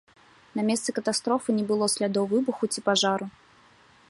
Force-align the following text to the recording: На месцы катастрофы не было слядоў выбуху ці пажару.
На 0.59 0.63
месцы 0.69 0.89
катастрофы 0.99 1.49
не 1.59 1.65
было 1.73 1.91
слядоў 1.97 2.25
выбуху 2.35 2.63
ці 2.75 2.79
пажару. 2.89 3.25